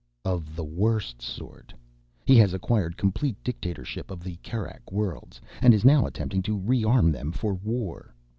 [0.25, 1.75] "Of the worst sort.
[2.25, 7.11] He has acquired complete dictatorship of the Kerak Worlds, and is now attempting to rearm
[7.11, 8.15] them for war.